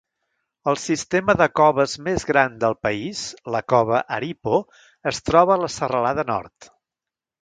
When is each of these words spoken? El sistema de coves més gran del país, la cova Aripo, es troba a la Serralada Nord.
El 0.69 0.77
sistema 0.83 1.33
de 1.41 1.47
coves 1.59 1.93
més 2.07 2.25
gran 2.31 2.57
del 2.63 2.75
país, 2.87 3.21
la 3.57 3.61
cova 3.75 4.01
Aripo, 4.17 4.57
es 5.13 5.21
troba 5.29 5.55
a 5.57 5.63
la 5.67 5.71
Serralada 5.75 6.25
Nord. 6.33 6.73